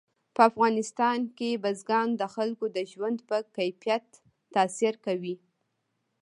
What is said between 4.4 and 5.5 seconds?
تاثیر کوي.